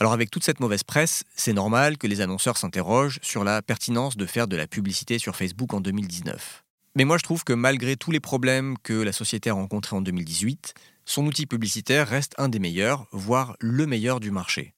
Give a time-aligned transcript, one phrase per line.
[0.00, 4.16] Alors avec toute cette mauvaise presse, c'est normal que les annonceurs s'interrogent sur la pertinence
[4.16, 6.64] de faire de la publicité sur Facebook en 2019.
[6.96, 10.00] Mais moi je trouve que malgré tous les problèmes que la société a rencontrés en
[10.00, 10.72] 2018,
[11.04, 14.72] son outil publicitaire reste un des meilleurs, voire le meilleur du marché.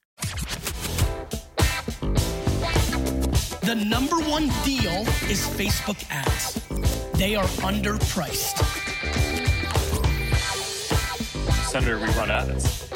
[3.61, 6.59] The number one deal is Facebook ads.
[7.17, 8.61] They are underpriced.
[11.71, 12.92] Senator, we run ads.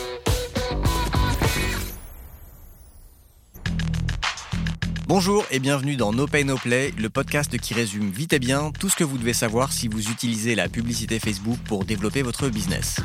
[5.08, 8.74] Bonjour et bienvenue dans No Pay No Play, le podcast qui résume vite et bien
[8.78, 12.50] tout ce que vous devez savoir si vous utilisez la publicité Facebook pour développer votre
[12.50, 12.98] business.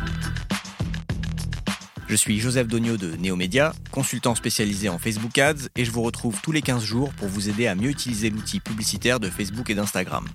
[2.08, 6.40] Je suis Joseph Dogno de Neomédia, consultant spécialisé en Facebook Ads et je vous retrouve
[6.42, 9.76] tous les 15 jours pour vous aider à mieux utiliser l'outil publicitaire de Facebook et
[9.76, 10.26] d'Instagram.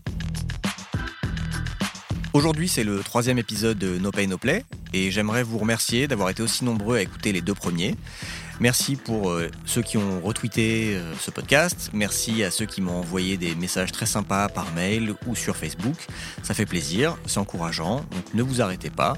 [2.31, 4.63] Aujourd'hui, c'est le troisième épisode de No Pay No Play
[4.93, 7.97] et j'aimerais vous remercier d'avoir été aussi nombreux à écouter les deux premiers.
[8.59, 11.91] Merci pour euh, ceux qui ont retweeté euh, ce podcast.
[11.93, 15.95] Merci à ceux qui m'ont envoyé des messages très sympas par mail ou sur Facebook.
[16.41, 19.15] Ça fait plaisir, c'est encourageant, donc ne vous arrêtez pas.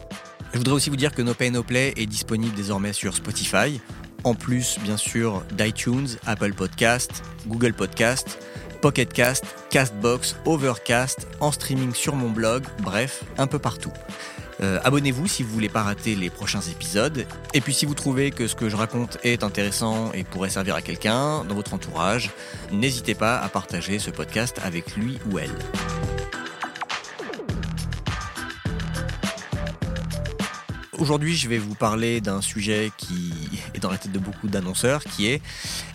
[0.52, 3.80] Je voudrais aussi vous dire que No Pay No Play est disponible désormais sur Spotify,
[4.26, 8.40] en plus bien sûr d'iTunes, Apple Podcast, Google Podcast,
[8.82, 13.94] Pocket Cast, Castbox, Overcast, en streaming sur mon blog, bref, un peu partout.
[14.62, 17.26] Euh, abonnez-vous si vous voulez pas rater les prochains épisodes.
[17.54, 20.76] Et puis si vous trouvez que ce que je raconte est intéressant et pourrait servir
[20.76, 22.32] à quelqu'un dans votre entourage,
[22.72, 25.56] n'hésitez pas à partager ce podcast avec lui ou elle.
[31.00, 33.32] Aujourd'hui, je vais vous parler d'un sujet qui
[33.74, 35.42] est dans la tête de beaucoup d'annonceurs, qui est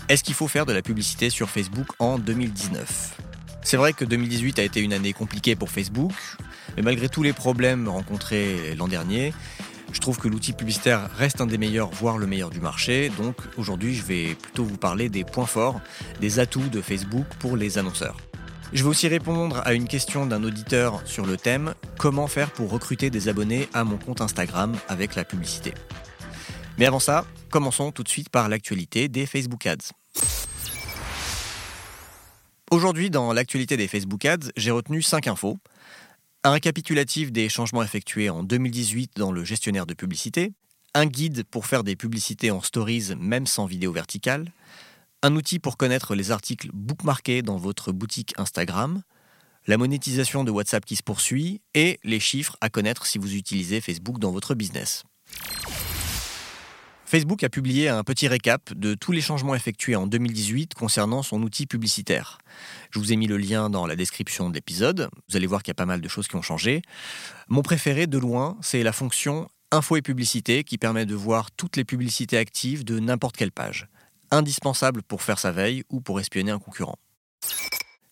[0.08, 3.14] est-ce qu'il faut faire de la publicité sur Facebook en 2019
[3.62, 6.12] C'est vrai que 2018 a été une année compliquée pour Facebook.
[6.76, 9.32] Mais malgré tous les problèmes rencontrés l'an dernier,
[9.92, 13.10] je trouve que l'outil publicitaire reste un des meilleurs, voire le meilleur du marché.
[13.16, 15.80] Donc aujourd'hui, je vais plutôt vous parler des points forts,
[16.20, 18.16] des atouts de Facebook pour les annonceurs.
[18.72, 22.70] Je vais aussi répondre à une question d'un auditeur sur le thème comment faire pour
[22.70, 25.74] recruter des abonnés à mon compte Instagram avec la publicité?
[26.76, 29.92] Mais avant ça, commençons tout de suite par l'actualité des Facebook Ads.
[32.72, 35.58] Aujourd'hui, dans l'actualité des Facebook Ads, j'ai retenu 5 infos.
[36.46, 40.52] Un récapitulatif des changements effectués en 2018 dans le gestionnaire de publicité,
[40.92, 44.52] un guide pour faire des publicités en stories même sans vidéo verticale,
[45.22, 49.00] un outil pour connaître les articles bookmarkés dans votre boutique Instagram,
[49.66, 53.80] la monétisation de WhatsApp qui se poursuit et les chiffres à connaître si vous utilisez
[53.80, 55.02] Facebook dans votre business.
[57.14, 61.40] Facebook a publié un petit récap de tous les changements effectués en 2018 concernant son
[61.44, 62.38] outil publicitaire.
[62.90, 65.08] Je vous ai mis le lien dans la description de l'épisode.
[65.28, 66.82] Vous allez voir qu'il y a pas mal de choses qui ont changé.
[67.46, 71.76] Mon préféré de loin, c'est la fonction Info et publicité qui permet de voir toutes
[71.76, 73.86] les publicités actives de n'importe quelle page.
[74.32, 76.98] Indispensable pour faire sa veille ou pour espionner un concurrent.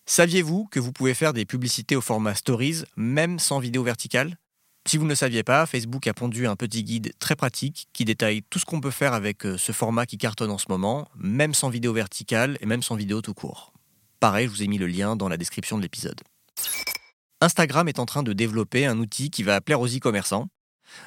[0.06, 4.36] Saviez-vous que vous pouvez faire des publicités au format Stories même sans vidéo verticale?
[4.87, 8.04] Si vous ne le saviez pas, Facebook a pondu un petit guide très pratique qui
[8.04, 11.09] détaille tout ce qu'on peut faire avec euh, ce format qui cartonne en ce moment,
[11.16, 13.72] même sans vidéo verticale et même sans vidéo tout court.
[14.19, 16.20] Pareil, je vous ai mis le lien dans la description de l'épisode.
[17.41, 20.48] Instagram est en train de développer un outil qui va plaire aux e-commerçants.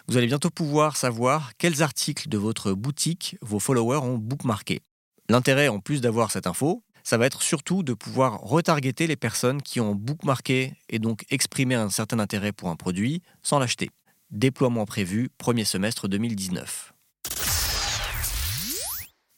[0.07, 4.81] Vous allez bientôt pouvoir savoir quels articles de votre boutique vos followers ont bookmarké.
[5.27, 9.61] L'intérêt, en plus d'avoir cette info, ça va être surtout de pouvoir retargeter les personnes
[9.61, 13.91] qui ont bookmarké et donc exprimé un certain intérêt pour un produit sans l'acheter.
[14.31, 16.93] Déploiement prévu premier semestre 2019.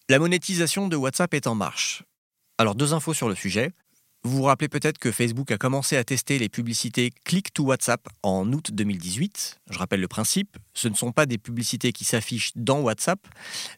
[0.09, 2.03] La monétisation de WhatsApp est en marche.
[2.57, 3.73] Alors deux infos sur le sujet.
[4.23, 8.07] Vous vous rappelez peut-être que Facebook a commencé à tester les publicités Click to WhatsApp
[8.23, 9.59] en août 2018.
[9.69, 13.19] Je rappelle le principe, ce ne sont pas des publicités qui s'affichent dans WhatsApp,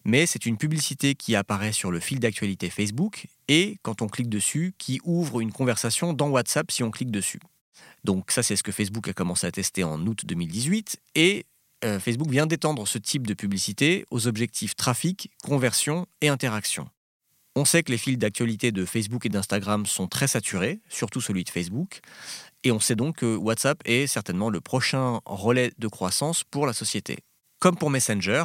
[0.06, 4.30] mais c'est une publicité qui apparaît sur le fil d'actualité Facebook et, quand on clique
[4.30, 7.40] dessus, qui ouvre une conversation dans WhatsApp si on clique dessus.
[8.04, 11.46] Donc ça, c'est ce que Facebook a commencé à tester en août 2018 et
[11.86, 16.90] euh, Facebook vient d'étendre ce type de publicité aux objectifs trafic, conversion et interaction.
[17.56, 21.44] On sait que les fils d'actualité de Facebook et d'Instagram sont très saturés, surtout celui
[21.44, 22.00] de Facebook,
[22.64, 26.74] et on sait donc que WhatsApp est certainement le prochain relais de croissance pour la
[26.74, 27.18] société.
[27.60, 28.44] Comme pour Messenger,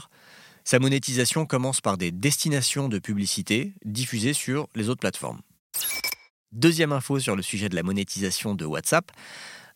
[0.64, 5.40] sa monétisation commence par des destinations de publicité diffusées sur les autres plateformes.
[6.52, 9.10] Deuxième info sur le sujet de la monétisation de WhatsApp.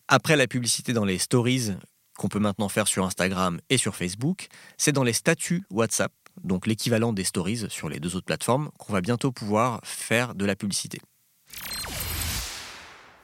[0.07, 1.73] Après la publicité dans les stories
[2.17, 4.47] qu'on peut maintenant faire sur Instagram et sur Facebook,
[4.77, 6.11] c'est dans les statuts WhatsApp
[6.43, 10.45] donc l'équivalent des stories sur les deux autres plateformes, qu'on va bientôt pouvoir faire de
[10.45, 10.99] la publicité.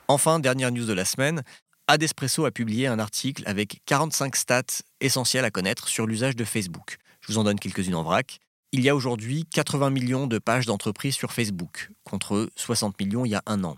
[0.07, 1.44] Enfin, dernière news de la semaine,
[1.88, 4.63] Adespresso a publié un article avec 45 stats
[5.01, 6.97] essentielles à connaître sur l'usage de Facebook.
[7.21, 8.39] Je vous en donne quelques-unes en vrac.
[8.71, 13.29] il y a aujourd'hui 80 millions de pages d'entreprise sur Facebook, contre 60 millions il
[13.29, 13.77] y a un an.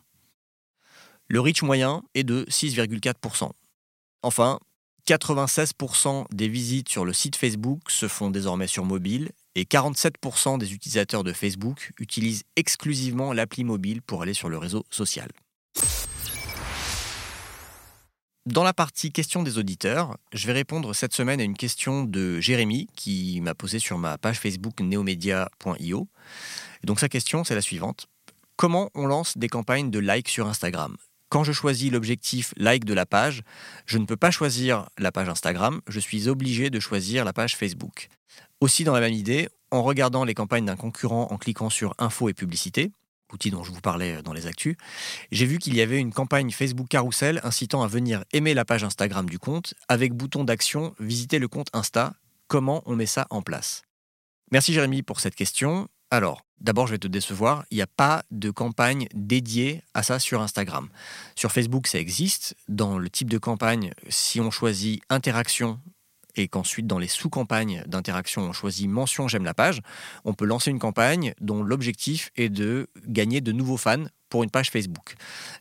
[1.27, 3.51] Le reach moyen est de 6,4%.
[4.23, 4.59] Enfin,
[5.07, 10.73] 96% des visites sur le site Facebook se font désormais sur mobile et 47% des
[10.73, 15.29] utilisateurs de Facebook utilisent exclusivement l'appli mobile pour aller sur le réseau social.
[18.45, 22.39] Dans la partie questions des auditeurs, je vais répondre cette semaine à une question de
[22.39, 26.07] Jérémy qui m'a posée sur ma page Facebook neomedia.io.
[26.83, 28.07] Donc sa question, c'est la suivante.
[28.57, 30.97] Comment on lance des campagnes de like sur Instagram?
[31.29, 33.43] Quand je choisis l'objectif like de la page,
[33.85, 37.55] je ne peux pas choisir la page Instagram, je suis obligé de choisir la page
[37.55, 38.07] Facebook.
[38.61, 42.29] Aussi dans la même idée, en regardant les campagnes d'un concurrent en cliquant sur info
[42.29, 42.91] et publicité,
[43.33, 44.75] outil dont je vous parlais dans les actus,
[45.31, 48.85] j'ai vu qu'il y avait une campagne Facebook Carousel incitant à venir aimer la page
[48.85, 52.13] Instagram du compte avec bouton d'action visiter le compte Insta.
[52.47, 53.81] Comment on met ça en place
[54.51, 55.89] Merci Jérémy pour cette question.
[56.09, 60.19] Alors, d'abord, je vais te décevoir, il n'y a pas de campagne dédiée à ça
[60.19, 60.87] sur Instagram.
[61.35, 62.55] Sur Facebook, ça existe.
[62.69, 65.79] Dans le type de campagne, si on choisit interaction
[66.37, 69.81] et qu'ensuite dans les sous-campagnes d'interaction on choisit mention j'aime la page,
[70.23, 74.51] on peut lancer une campagne dont l'objectif est de gagner de nouveaux fans pour une
[74.51, 75.15] page Facebook.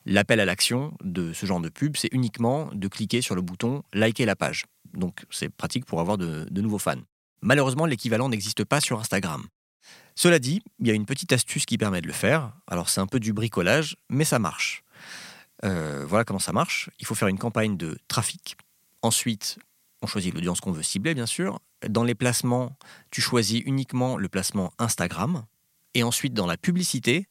[0.04, 3.82] L'appel à l'action de ce genre de pub, c'est uniquement de cliquer sur le bouton
[3.92, 4.64] liker la page.
[4.92, 7.00] Donc c'est pratique pour avoir de, nouveaux fans.
[7.42, 9.46] Malheureusement, l'équivalent n'existe pas sur Instagram.
[10.16, 12.52] Cela dit, il y a une petite astuce qui permet de le faire.
[12.66, 14.82] Alors c'est un peu du bricolage, mais ça marche.
[15.64, 16.90] Euh, voilà comment ça marche.
[16.98, 18.56] Il faut faire une campagne de trafic.
[19.02, 19.58] Ensuite,
[20.00, 21.60] on choisit l'audience qu'on veut cibler, bien sûr.
[21.86, 22.76] Dans les placements,
[23.10, 25.44] tu choisis uniquement le placement Instagram.
[25.92, 27.28] Et ensuite, dans la publicité,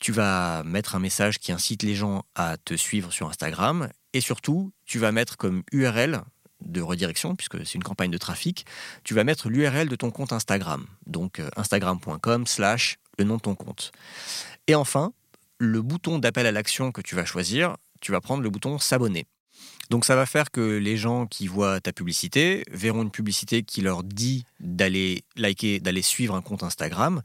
[0.00, 3.88] tu vas mettre un message qui incite les gens à te suivre sur Instagram.
[4.14, 6.22] Et surtout, tu vas mettre comme URL
[6.70, 8.66] de redirection, puisque c'est une campagne de trafic,
[9.04, 10.86] tu vas mettre l'URL de ton compte Instagram.
[11.06, 13.92] Donc euh, instagram.com slash le nom de ton compte.
[14.66, 15.12] Et enfin,
[15.58, 19.26] le bouton d'appel à l'action que tu vas choisir, tu vas prendre le bouton s'abonner.
[19.90, 23.82] Donc ça va faire que les gens qui voient ta publicité verront une publicité qui
[23.82, 27.22] leur dit d'aller liker, d'aller suivre un compte Instagram.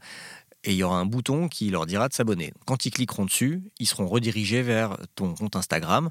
[0.64, 2.52] Et il y aura un bouton qui leur dira de s'abonner.
[2.66, 6.10] Quand ils cliqueront dessus, ils seront redirigés vers ton compte Instagram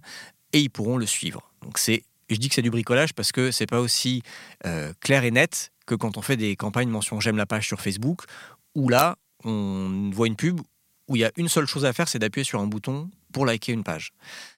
[0.54, 1.52] et ils pourront le suivre.
[1.62, 4.22] Donc c'est, je dis que c'est du bricolage parce que c'est pas aussi
[4.66, 7.82] euh, clair et net que quand on fait des campagnes mention j'aime la page sur
[7.82, 8.24] Facebook,
[8.74, 10.60] où là on voit une pub
[11.08, 13.46] où il y a une seule chose à faire, c'est d'appuyer sur un bouton pour
[13.46, 14.12] liker une page.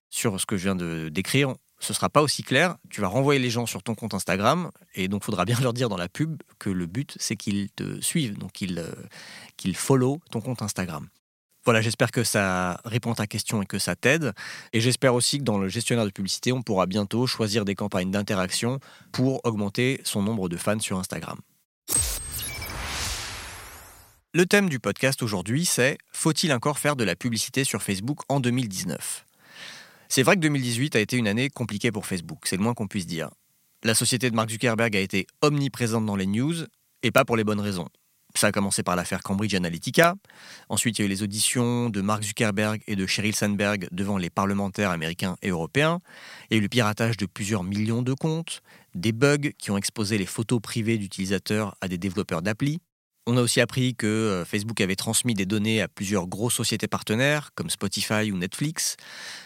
[0.10, 2.78] Sur ce que je viens de décrire, ce sera pas aussi clair.
[2.90, 5.90] Tu vas renvoyer les gens sur ton compte Instagram et donc faudra bien leur dire
[5.90, 8.92] dans la pub que le but c'est qu'ils te suivent, donc qu'ils euh,
[9.58, 11.08] qu'ils follow ton compte Instagram.
[11.68, 14.32] Voilà, j'espère que ça répond à ta question et que ça t'aide.
[14.72, 18.10] Et j'espère aussi que dans le gestionnaire de publicité, on pourra bientôt choisir des campagnes
[18.10, 18.80] d'interaction
[19.12, 21.38] pour augmenter son nombre de fans sur Instagram.
[24.34, 28.40] Le thème du podcast aujourd'hui, c'est Faut-il encore faire de la publicité sur Facebook en
[28.40, 29.26] 2019
[30.10, 32.88] c'est vrai que 2018 a été une année compliquée pour Facebook, c'est le moins qu'on
[32.88, 33.30] puisse dire.
[33.84, 36.54] La société de Mark Zuckerberg a été omniprésente dans les news,
[37.04, 37.90] et pas pour les bonnes raisons.
[38.38, 40.14] Ça a commencé par l'affaire Cambridge Analytica.
[40.70, 44.20] Ensuite, il y a eu les auditions de Mark Zuckerberg et de Sheryl Sandberg devant
[44.20, 46.02] les parlementaires américains et européens.
[46.52, 48.62] Il y a eu le piratage de plusieurs millions de comptes,
[48.94, 52.80] des bugs qui ont exposé les photos privées d'utilisateurs à des développeurs d'appli.
[53.26, 56.88] On a aussi appris que euh, Facebook avait transmis des données à plusieurs grosses sociétés
[56.88, 58.98] partenaires comme Spotify ou Netflix.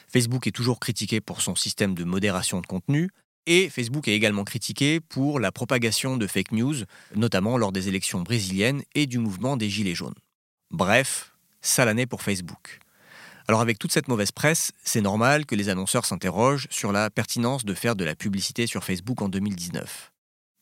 [0.10, 3.10] Facebook est toujours critiqué pour son système de modération de contenu.
[3.48, 6.76] Et Facebook est également critiqué pour la propagation de fake news,
[7.16, 10.16] notamment lors des élections brésiliennes et du mouvement des Gilets jaunes.
[10.70, 12.80] Bref, sale année pour Facebook.
[13.48, 17.66] Alors avec toute cette mauvaise presse, c'est normal que les annonceurs s'interrogent sur la pertinence
[17.66, 20.12] de faire de la publicité sur Facebook en 2019.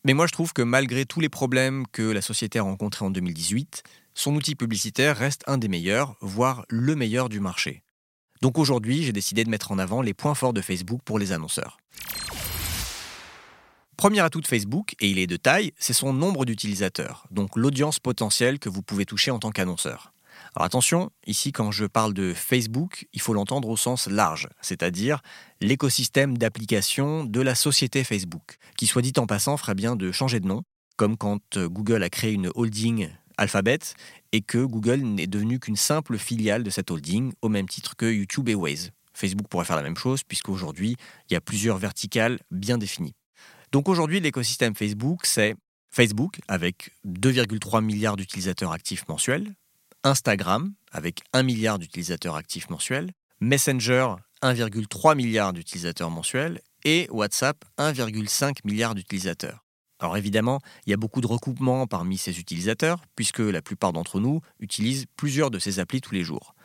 [0.05, 3.11] Mais moi, je trouve que malgré tous les problèmes que la société a rencontrés en
[3.11, 3.83] 2018,
[4.13, 7.83] son outil publicitaire reste un des meilleurs, voire le meilleur du marché.
[8.41, 11.33] Donc aujourd'hui, j'ai décidé de mettre en avant les points forts de Facebook pour les
[11.33, 11.77] annonceurs.
[13.99, 17.99] Premier atout de Facebook, et il est de taille, c'est son nombre d'utilisateurs, donc l'audience
[17.99, 20.13] potentielle que vous pouvez toucher en tant qu'annonceur.
[20.55, 25.19] Alors attention, ici quand je parle de Facebook, il faut l'entendre au sens large, c'est-à-dire
[25.59, 30.39] l'écosystème d'applications de la société Facebook, qui soit dit en passant ferait bien de changer
[30.39, 30.63] de nom,
[30.95, 33.79] comme quand euh, Google a créé une holding Alphabet
[34.31, 38.05] et que Google n'est devenu qu'une simple filiale de cette holding, au même titre que
[38.05, 38.91] YouTube et Waze.
[39.13, 40.95] Facebook pourrait faire la même chose, puisqu'aujourd'hui,
[41.29, 43.13] il y a plusieurs verticales bien définies.
[43.71, 45.55] Donc aujourd'hui, l'écosystème Facebook, c'est
[45.91, 49.53] Facebook, avec 2,3 milliards d'utilisateurs actifs mensuels,
[50.03, 53.11] Instagram, avec 1 milliard d'utilisateurs actifs mensuels,
[53.41, 59.65] Messenger, 1,3 milliard d'utilisateurs mensuels, et WhatsApp, 1,5 milliard d'utilisateurs.
[59.99, 64.19] Alors évidemment, il y a beaucoup de recoupements parmi ces utilisateurs, puisque la plupart d'entre
[64.19, 66.55] nous utilisent plusieurs de ces applis tous les jours.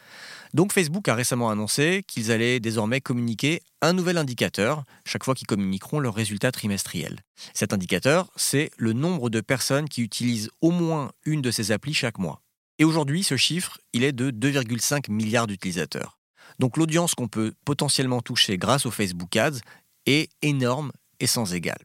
[0.55, 5.49] Donc Facebook a récemment annoncé qu'ils allaient désormais communiquer un nouvel indicateur chaque fois qu'ils
[5.49, 7.23] communiqueront leurs résultats trimestriels.
[7.55, 11.93] Cet indicateur, c'est le nombre de personnes qui utilisent au moins une de ces applis
[11.93, 12.41] chaque mois.
[12.79, 16.21] Et aujourd'hui, ce chiffre, il est de 2,5 milliards d'utilisateurs.
[16.61, 19.59] Donc l'audience qu'on peut potentiellement toucher grâce au Facebook Ads
[20.07, 21.79] est énorme et sans égal.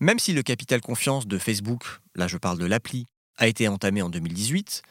[0.00, 3.04] Même si le capital confiance de Facebook, là je parle de l'appli,
[3.36, 4.82] a été entamé en 2018,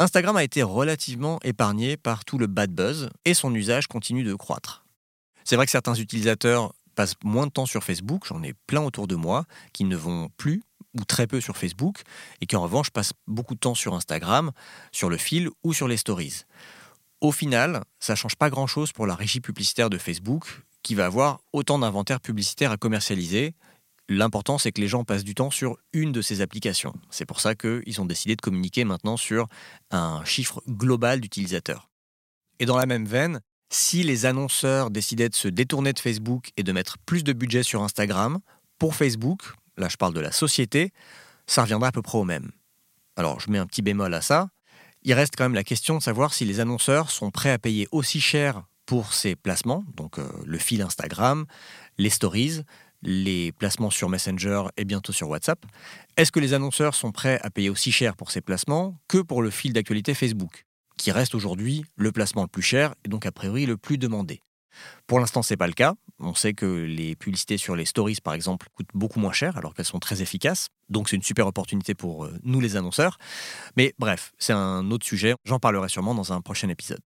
[0.00, 4.34] Instagram a été relativement épargné par tout le bad buzz et son usage continue de
[4.34, 4.84] croître.
[5.44, 9.06] C'est vrai que certains utilisateurs passent moins de temps sur Facebook, j'en ai plein autour
[9.06, 10.62] de moi, qui ne vont plus
[10.98, 12.02] ou très peu sur Facebook
[12.40, 14.50] et qui en revanche passent beaucoup de temps sur Instagram,
[14.90, 16.42] sur le fil ou sur les stories.
[17.20, 21.06] Au final, ça ne change pas grand-chose pour la régie publicitaire de Facebook, qui va
[21.06, 23.54] avoir autant d'inventaires publicitaires à commercialiser,
[24.08, 26.92] L'important, c'est que les gens passent du temps sur une de ces applications.
[27.10, 29.48] C'est pour ça qu'ils ont décidé de communiquer maintenant sur
[29.90, 31.88] un chiffre global d'utilisateurs.
[32.58, 36.62] Et dans la même veine, si les annonceurs décidaient de se détourner de Facebook et
[36.62, 38.38] de mettre plus de budget sur Instagram,
[38.78, 39.40] pour Facebook,
[39.76, 40.92] là je parle de la société,
[41.46, 42.52] ça reviendra à peu près au même.
[43.16, 44.48] Alors je mets un petit bémol à ça.
[45.02, 47.88] Il reste quand même la question de savoir si les annonceurs sont prêts à payer
[47.90, 51.46] aussi cher pour ces placements, donc euh, le fil Instagram,
[51.96, 52.62] les stories,
[53.04, 55.64] les placements sur Messenger et bientôt sur WhatsApp.
[56.16, 59.42] Est-ce que les annonceurs sont prêts à payer aussi cher pour ces placements que pour
[59.42, 60.64] le fil d'actualité Facebook,
[60.96, 64.40] qui reste aujourd'hui le placement le plus cher et donc a priori le plus demandé?
[65.06, 65.94] Pour l'instant, ce n'est pas le cas.
[66.18, 69.74] On sait que les publicités sur les stories, par exemple, coûtent beaucoup moins cher alors
[69.74, 70.68] qu'elles sont très efficaces.
[70.88, 73.18] Donc c'est une super opportunité pour euh, nous les annonceurs.
[73.76, 75.34] Mais bref, c'est un autre sujet.
[75.44, 77.00] J'en parlerai sûrement dans un prochain épisode.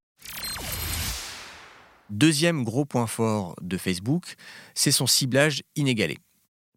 [2.10, 4.34] Deuxième gros point fort de Facebook,
[4.74, 6.18] c'est son ciblage inégalé.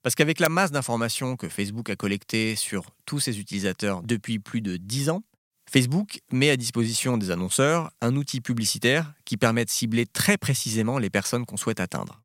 [0.04, 4.62] Parce qu'avec la masse d'informations que Facebook a collectées sur tous ses utilisateurs depuis plus
[4.62, 5.24] de 10 ans,
[5.70, 10.98] Facebook met à disposition des annonceurs un outil publicitaire qui permet de cibler très précisément
[10.98, 12.22] les personnes qu'on souhaite atteindre.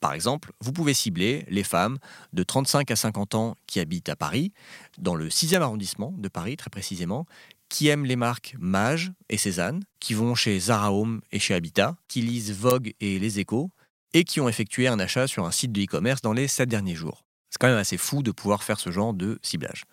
[0.00, 1.98] Par exemple, vous pouvez cibler les femmes
[2.32, 4.52] de 35 à 50 ans qui habitent à Paris,
[4.98, 7.26] dans le 6e arrondissement de Paris très précisément,
[7.68, 11.96] qui aiment les marques Mage et Cézanne, qui vont chez Zara Home et chez Habitat,
[12.08, 13.70] qui lisent Vogue et Les Échos,
[14.14, 16.94] et qui ont effectué un achat sur un site de e-commerce dans les 7 derniers
[16.94, 17.24] jours.
[17.50, 19.84] C'est quand même assez fou de pouvoir faire ce genre de ciblage.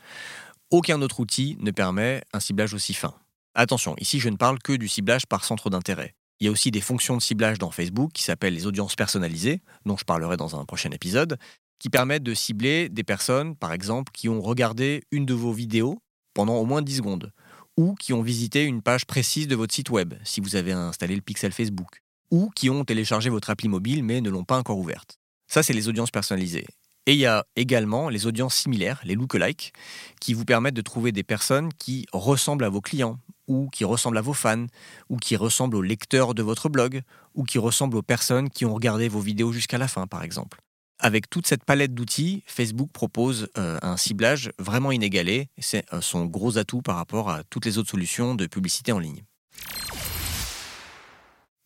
[0.70, 3.14] Aucun autre outil ne permet un ciblage aussi fin.
[3.56, 6.16] Attention, ici je ne parle que du ciblage par centre d'intérêt.
[6.40, 9.62] Il y a aussi des fonctions de ciblage dans Facebook qui s'appellent les audiences personnalisées,
[9.86, 11.38] dont je parlerai dans un prochain épisode,
[11.80, 16.00] qui permettent de cibler des personnes, par exemple, qui ont regardé une de vos vidéos
[16.34, 17.32] pendant au moins 10 secondes
[17.78, 21.16] ou qui ont visité une page précise de votre site web, si vous avez installé
[21.16, 22.02] le pixel Facebook,
[22.32, 25.18] ou qui ont téléchargé votre appli mobile mais ne l'ont pas encore ouverte.
[25.48, 26.66] Ça, c'est les audiences personnalisées.
[27.06, 29.74] Et il y a également les audiences similaires, les lookalikes,
[30.22, 34.18] qui vous permettent de trouver des personnes qui ressemblent à vos clients, ou qui ressemblent
[34.18, 34.68] à vos fans,
[35.10, 37.02] ou qui ressemblent aux lecteurs de votre blog,
[37.36, 40.62] ou qui ressemblent aux personnes qui ont regardé vos vidéos jusqu'à la fin, par exemple.
[41.00, 45.50] Avec toute cette palette d'outils, Facebook propose euh, un ciblage vraiment inégalé.
[45.58, 49.00] C'est euh, son gros atout par rapport à toutes les autres solutions de publicité en
[49.00, 49.24] ligne.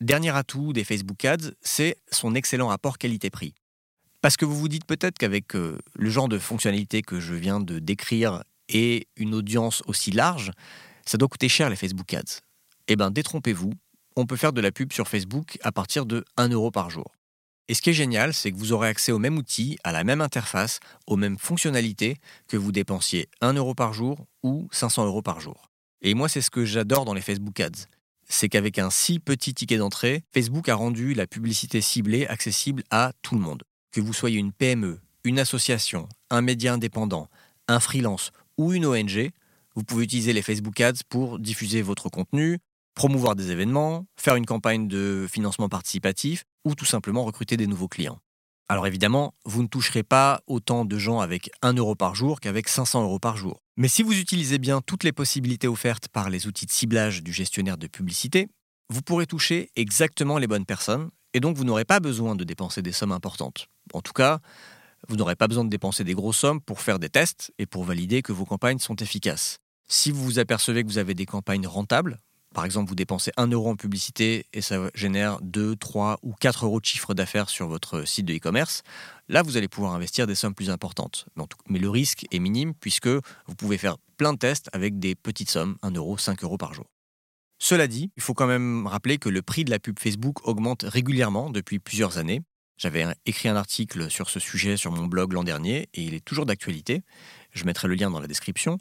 [0.02, 3.54] Dernier atout des Facebook Ads, c'est son excellent rapport qualité-prix.
[4.22, 7.60] Parce que vous vous dites peut-être qu'avec euh, le genre de fonctionnalité que je viens
[7.60, 10.52] de décrire et une audience aussi large,
[11.06, 12.42] ça doit coûter cher les Facebook Ads.
[12.88, 13.74] Eh bien, détrompez-vous,
[14.16, 17.17] on peut faire de la pub sur Facebook à partir de 1 euro par jour.
[17.70, 20.04] Et ce qui est génial, c'est que vous aurez accès au même outil, à la
[20.04, 25.22] même interface, aux mêmes fonctionnalités que vous dépensiez 1 euro par jour ou 500 euros
[25.22, 25.70] par jour.
[26.02, 27.88] Et moi, c'est ce que j'adore dans les Facebook Ads.
[28.30, 33.12] C'est qu'avec un si petit ticket d'entrée, Facebook a rendu la publicité ciblée accessible à
[33.22, 33.64] tout le monde.
[33.92, 37.30] Que vous soyez une PME, une association, un média indépendant,
[37.68, 39.32] un freelance ou une ONG,
[39.76, 42.58] vous pouvez utiliser les Facebook Ads pour diffuser votre contenu,
[42.98, 47.88] promouvoir des événements, faire une campagne de financement participatif ou tout simplement recruter des nouveaux
[47.88, 48.18] clients.
[48.70, 52.68] Alors évidemment, vous ne toucherez pas autant de gens avec 1 euro par jour qu'avec
[52.68, 53.62] 500 euros par jour.
[53.78, 57.32] Mais si vous utilisez bien toutes les possibilités offertes par les outils de ciblage du
[57.32, 58.48] gestionnaire de publicité,
[58.90, 62.82] vous pourrez toucher exactement les bonnes personnes et donc vous n'aurez pas besoin de dépenser
[62.82, 63.68] des sommes importantes.
[63.94, 64.40] En tout cas,
[65.08, 67.84] vous n'aurez pas besoin de dépenser des grosses sommes pour faire des tests et pour
[67.84, 69.60] valider que vos campagnes sont efficaces.
[69.88, 72.20] Si vous vous apercevez que vous avez des campagnes rentables,
[72.54, 76.66] par exemple, vous dépensez 1 euro en publicité et ça génère 2, 3 ou 4
[76.66, 78.84] euros de chiffre d'affaires sur votre site de e-commerce.
[79.28, 81.28] Là, vous allez pouvoir investir des sommes plus importantes.
[81.68, 85.52] Mais le risque est minime puisque vous pouvez faire plein de tests avec des petites
[85.52, 86.86] sommes, 1 euro, 5 euros par jour.
[87.60, 90.84] Cela dit, il faut quand même rappeler que le prix de la pub Facebook augmente
[90.88, 92.42] régulièrement depuis plusieurs années.
[92.78, 96.24] J'avais écrit un article sur ce sujet sur mon blog l'an dernier et il est
[96.24, 97.02] toujours d'actualité.
[97.52, 98.78] Je mettrai le lien dans la description.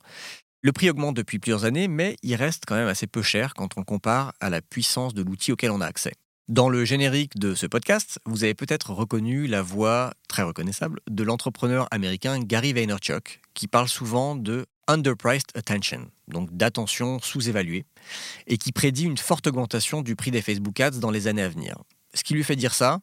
[0.67, 3.79] Le prix augmente depuis plusieurs années, mais il reste quand même assez peu cher quand
[3.79, 6.11] on compare à la puissance de l'outil auquel on a accès.
[6.49, 11.23] Dans le générique de ce podcast, vous avez peut-être reconnu la voix très reconnaissable de
[11.23, 17.85] l'entrepreneur américain Gary Vaynerchuk, qui parle souvent de underpriced attention, donc d'attention sous-évaluée,
[18.49, 21.49] et qui prédit une forte augmentation du prix des Facebook Ads dans les années à
[21.49, 21.79] venir.
[22.13, 22.99] Ce qui lui fait dire ça,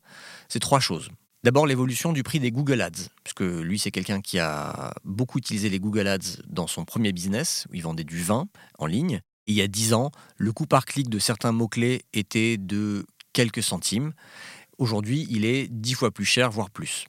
[0.49, 1.07] c'est trois choses.
[1.43, 5.67] D'abord l'évolution du prix des Google Ads, puisque lui c'est quelqu'un qui a beaucoup utilisé
[5.67, 8.47] les Google Ads dans son premier business, où il vendait du vin
[8.79, 9.19] en ligne.
[9.47, 13.61] il y a dix ans, le coût par clic de certains mots-clés était de quelques
[13.61, 14.13] centimes.
[14.77, 17.07] Aujourd'hui, il est dix fois plus cher, voire plus.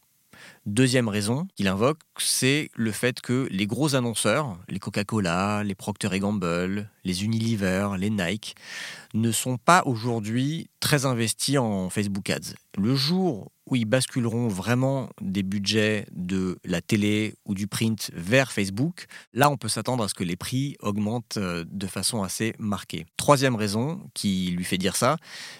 [0.66, 6.18] Deuxième raison qu'il invoque, c'est le fait que les gros annonceurs, les Coca-Cola, les Procter
[6.18, 8.54] Gamble, les Unilever, les Nike,
[9.12, 12.54] ne sont pas aujourd'hui très investis en Facebook Ads.
[12.78, 18.52] Le jour où ils basculeront vraiment des budgets de la télé ou du print vers
[18.52, 22.54] Facebook, là on peut s'attendre à ce que les prix augmentent euh, de façon assez
[22.59, 23.06] marquée.
[23.16, 25.16] Troisième raison qui lui fait dire ça,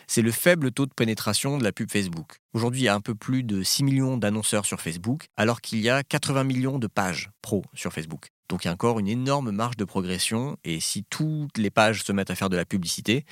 [0.06, 2.40] c'est le faible taux de pénétration de la pub Facebook.
[2.52, 4.93] Aujourd'hui, il y a un peu plus de 6 millions d'annonceurs sur Facebook,
[5.36, 8.28] alors qu'il y a 80 millions de pages pro sur Facebook.
[8.48, 12.02] Donc il y a encore une énorme marge de progression, et si toutes les pages
[12.04, 13.24] se mettent à faire de la publicité,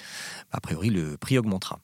[0.50, 1.80] a priori le prix augmentera.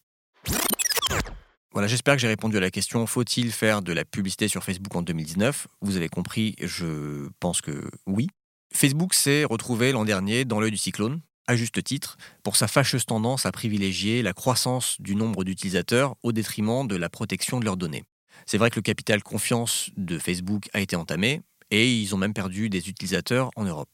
[1.72, 4.94] Voilà, j'espère que j'ai répondu à la question faut-il faire de la publicité sur Facebook
[4.96, 8.28] en 2019 Vous avez compris, je pense que oui.
[8.74, 13.06] Facebook s'est retrouvé l'an dernier dans l'œil du cyclone, à juste titre, pour sa fâcheuse
[13.06, 17.76] tendance à privilégier la croissance du nombre d'utilisateurs au détriment de la protection de leurs
[17.76, 18.04] données.
[18.50, 22.32] C'est vrai que le capital confiance de Facebook a été entamé et ils ont même
[22.32, 23.90] perdu des utilisateurs en Europe.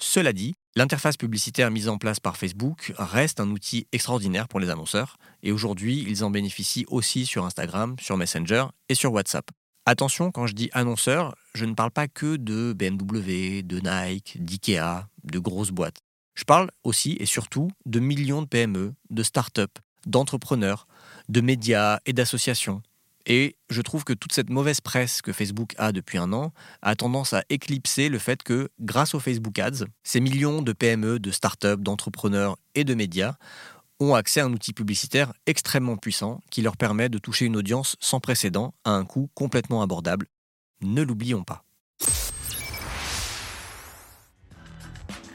[0.00, 4.70] Cela dit, l'interface publicitaire mise en place par Facebook reste un outil extraordinaire pour les
[4.70, 9.48] annonceurs, et aujourd'hui ils en bénéficient aussi sur Instagram, sur Messenger et sur WhatsApp.
[9.86, 15.06] Attention, quand je dis annonceurs, je ne parle pas que de BMW, de Nike, d'IKEA,
[15.22, 16.00] de grosses boîtes.
[16.34, 20.88] Je parle aussi et surtout de millions de PME, de start-up, d'entrepreneurs,
[21.28, 22.82] de médias et d'associations
[23.26, 26.94] et je trouve que toute cette mauvaise presse que Facebook a depuis un an a
[26.96, 31.30] tendance à éclipser le fait que, grâce aux Facebook Ads, ces millions de PME, de
[31.30, 33.34] startups, d'entrepreneurs et de médias
[34.00, 37.96] ont accès à un outil publicitaire extrêmement puissant qui leur permet de toucher une audience
[38.00, 40.26] sans précédent à un coût complètement abordable.
[40.80, 41.64] Ne l'oublions pas.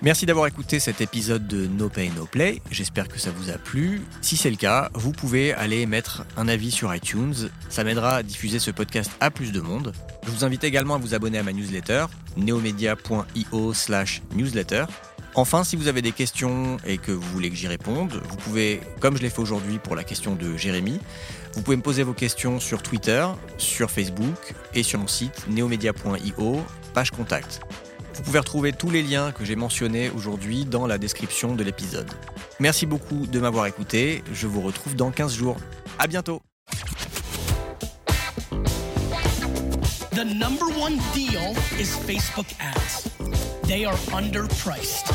[0.03, 2.61] Merci d'avoir écouté cet épisode de No Pay No Play.
[2.69, 4.01] J'espère que ça vous a plu.
[4.21, 7.33] Si c'est le cas, vous pouvez aller mettre un avis sur iTunes.
[7.69, 9.93] Ça m'aidera à diffuser ce podcast à plus de monde.
[10.23, 12.05] Je vous invite également à vous abonner à ma newsletter,
[12.37, 14.85] neomedia.io slash newsletter.
[15.33, 18.81] Enfin, si vous avez des questions et que vous voulez que j'y réponde, vous pouvez,
[18.99, 20.99] comme je l'ai fait aujourd'hui pour la question de Jérémy,
[21.53, 23.25] vous pouvez me poser vos questions sur Twitter,
[23.57, 27.61] sur Facebook et sur mon site neomedia.io, page contact.
[28.17, 32.09] Vous pouvez retrouver tous les liens que j'ai mentionnés aujourd'hui dans la description de l'épisode.
[32.59, 34.23] Merci beaucoup de m'avoir écouté.
[34.33, 35.55] Je vous retrouve dans 15 jours.
[35.99, 36.41] À bientôt.
[40.11, 43.07] The number one deal is Facebook ads.
[43.67, 45.13] They are underpriced.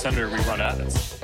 [0.00, 1.17] Senator, we run ads.